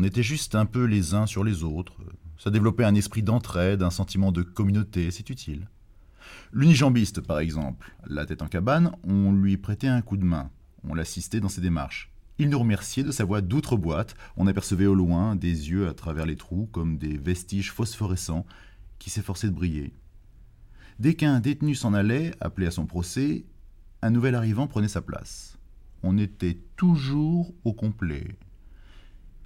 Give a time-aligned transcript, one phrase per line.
[0.00, 1.92] On était juste un peu les uns sur les autres.
[2.38, 5.68] Ça développait un esprit d'entraide, un sentiment de communauté, c'est utile.
[6.54, 10.48] L'unijambiste, par exemple, la tête en cabane, on lui prêtait un coup de main.
[10.88, 12.10] On l'assistait dans ses démarches.
[12.38, 14.14] Il nous remerciait de sa voix d'outre-boîte.
[14.38, 18.46] On apercevait au loin des yeux à travers les trous comme des vestiges phosphorescents
[18.98, 19.92] qui s'efforçaient de briller.
[20.98, 23.44] Dès qu'un détenu s'en allait, appelé à son procès,
[24.00, 25.58] un nouvel arrivant prenait sa place.
[26.02, 28.38] On était toujours au complet.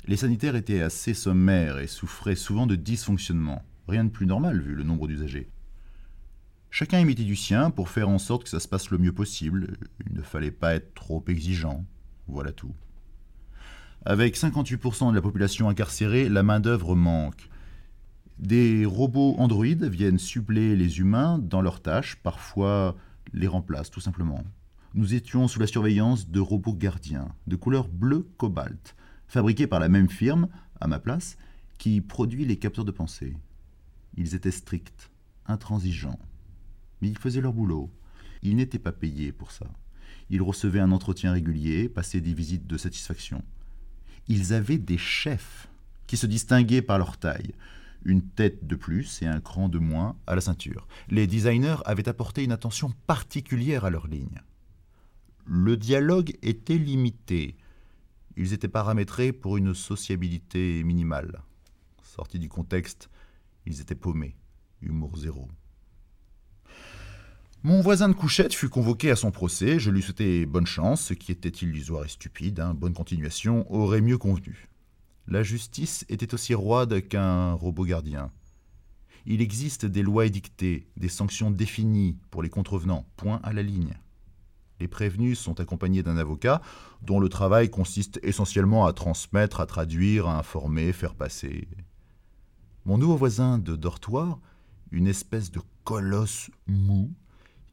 [0.07, 3.63] Les sanitaires étaient assez sommaires et souffraient souvent de dysfonctionnements.
[3.89, 5.49] Rien de plus normal vu le nombre d'usagers.
[6.71, 9.79] Chacun imitait du sien pour faire en sorte que ça se passe le mieux possible.
[10.07, 11.87] Il ne fallait pas être trop exigeant.
[12.27, 12.75] Voilà tout.
[14.05, 17.49] Avec 58% de la population incarcérée, la main-d'œuvre manque.
[18.39, 22.97] Des robots androïdes viennent suppléer les humains dans leurs tâches, parfois
[23.33, 24.45] les remplacent tout simplement.
[24.93, 28.95] Nous étions sous la surveillance de robots gardiens, de couleur bleu cobalt,
[29.35, 30.49] fabriqués par la même firme,
[30.81, 31.37] à ma place,
[31.79, 33.37] qui produit les capteurs de pensée.
[34.17, 35.11] Ils étaient stricts,
[35.47, 36.21] intransigeants.
[37.01, 37.91] Mais ils faisaient leur boulot.
[38.43, 39.67] Ils n'étaient pas payés pour ça.
[40.31, 43.43] Ils recevaient un entretien régulier, passaient des visites de satisfaction.
[44.29, 45.69] Ils avaient des chefs
[46.07, 47.55] qui se distinguaient par leur taille,
[48.05, 50.87] une tête de plus et un cran de moins à la ceinture.
[51.09, 54.43] Les designers avaient apporté une attention particulière à leurs lignes.
[55.45, 57.57] Le dialogue était limité.
[58.37, 61.43] Ils étaient paramétrés pour une sociabilité minimale.
[62.03, 63.09] Sortis du contexte,
[63.67, 64.37] ils étaient paumés.
[64.83, 65.49] Humour zéro.
[67.63, 69.79] Mon voisin de couchette fut convoqué à son procès.
[69.79, 72.61] Je lui souhaitais bonne chance, ce qui était illusoire et stupide.
[72.61, 72.75] Hein.
[72.75, 74.69] Bonne continuation aurait mieux convenu.
[75.27, 78.31] La justice était aussi roide qu'un robot gardien.
[79.25, 83.95] Il existe des lois édictées, des sanctions définies pour les contrevenants, point à la ligne.
[84.81, 86.61] Les prévenus sont accompagnés d'un avocat
[87.03, 91.69] dont le travail consiste essentiellement à transmettre, à traduire, à informer, faire passer.
[92.85, 94.41] Mon nouveau voisin de dortoir,
[94.91, 97.11] une espèce de colosse mou,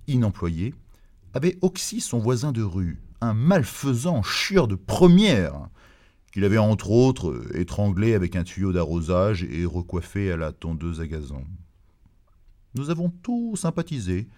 [0.08, 0.76] inemployé,
[1.34, 5.70] avait oxy son voisin de rue, un malfaisant chieur de première,
[6.32, 11.08] qu'il avait entre autres étranglé avec un tuyau d'arrosage et recoiffé à la tondeuse à
[11.08, 11.46] gazon.
[12.76, 14.30] Nous avons tous sympathisé.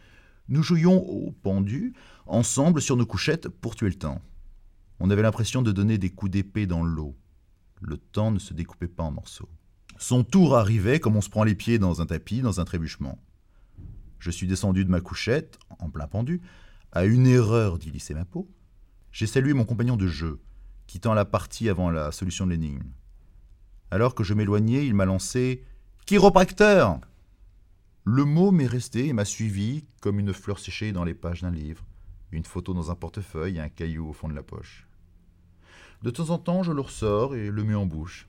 [0.50, 1.94] Nous jouions au pendu,
[2.26, 4.22] ensemble sur nos couchettes pour tuer le temps.
[5.00, 7.16] On avait l'impression de donner des coups d'épée dans l'eau.
[7.82, 9.50] Le temps ne se découpait pas en morceaux.
[9.98, 13.20] Son tour arrivait comme on se prend les pieds dans un tapis, dans un trébuchement.
[14.20, 16.42] Je suis descendu de ma couchette, en plein pendu,
[16.92, 18.50] à une erreur d'y lisser ma peau.
[19.12, 20.42] J'ai salué mon compagnon de jeu,
[20.88, 22.92] quittant la partie avant la solution de l'énigme.
[23.92, 25.64] Alors que je m'éloignais, il m'a lancé
[26.06, 27.00] Chiropracteur
[28.06, 31.52] Le mot m'est resté et m'a suivi comme une fleur séchée dans les pages d'un
[31.52, 31.86] livre,
[32.32, 34.86] une photo dans un portefeuille et un caillou au fond de la poche.
[36.02, 38.28] De temps en temps, je le ressors et le mets en bouche.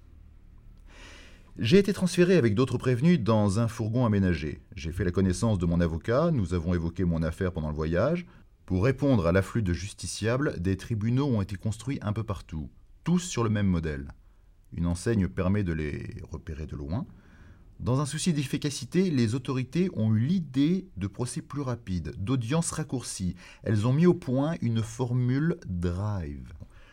[1.58, 4.60] J'ai été transféré avec d'autres prévenus dans un fourgon aménagé.
[4.76, 8.26] J'ai fait la connaissance de mon avocat, nous avons évoqué mon affaire pendant le voyage,
[8.66, 12.70] pour répondre à l'afflux de justiciables, des tribunaux ont été construits un peu partout,
[13.02, 14.12] tous sur le même modèle.
[14.72, 17.06] Une enseigne permet de les repérer de loin.
[17.80, 23.34] Dans un souci d'efficacité, les autorités ont eu l'idée de procès plus rapides, d'audiences raccourcies.
[23.62, 26.52] Elles ont mis au point une formule drive.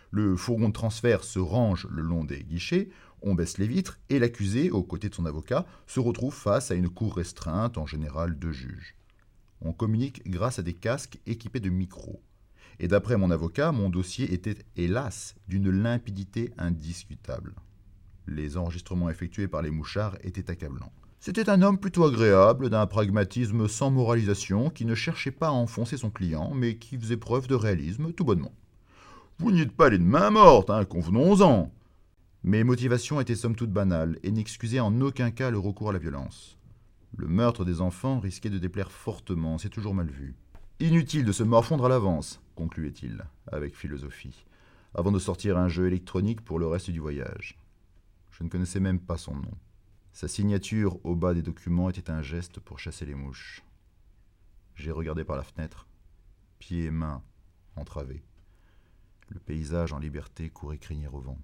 [0.09, 2.89] Le fourgon de transfert se range le long des guichets,
[3.21, 6.75] on baisse les vitres et l'accusé, aux côtés de son avocat, se retrouve face à
[6.75, 8.95] une cour restreinte, en général deux juges.
[9.61, 12.21] On communique grâce à des casques équipés de micros.
[12.79, 17.53] Et d'après mon avocat, mon dossier était, hélas, d'une limpidité indiscutable.
[18.33, 20.93] Les enregistrements effectués par les mouchards étaient accablants.
[21.19, 25.97] C'était un homme plutôt agréable, d'un pragmatisme sans moralisation, qui ne cherchait pas à enfoncer
[25.97, 28.53] son client, mais qui faisait preuve de réalisme tout bonnement.
[29.37, 31.73] Vous n'y êtes pas allé de main morte, hein, convenons-en.
[32.43, 35.99] Mes motivations étaient somme toute banales et n'excusaient en aucun cas le recours à la
[35.99, 36.57] violence.
[37.17, 40.35] Le meurtre des enfants risquait de déplaire fortement, c'est toujours mal vu.
[40.79, 44.45] Inutile de se morfondre à l'avance, concluait-il, avec philosophie,
[44.95, 47.57] avant de sortir un jeu électronique pour le reste du voyage.
[48.31, 49.57] Je ne connaissais même pas son nom.
[50.13, 53.63] Sa signature au bas des documents était un geste pour chasser les mouches.
[54.75, 55.87] J'ai regardé par la fenêtre,
[56.59, 57.23] pieds et mains
[57.75, 58.23] entravés.
[59.29, 61.39] Le paysage en liberté courait crinière au vent.